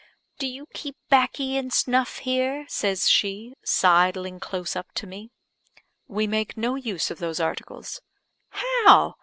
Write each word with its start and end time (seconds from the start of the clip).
"Do 0.39 0.47
you 0.47 0.65
keep 0.73 0.97
backy 1.11 1.55
and 1.57 1.71
snuff 1.71 2.17
here?" 2.17 2.65
says 2.67 3.07
she, 3.07 3.53
sideling 3.63 4.39
close 4.39 4.75
up 4.75 4.91
to 4.93 5.05
me. 5.05 5.29
"We 6.07 6.25
make 6.25 6.57
no 6.57 6.73
use 6.73 7.11
of 7.11 7.19
those 7.19 7.39
articles." 7.39 8.01
"How! 8.49 9.17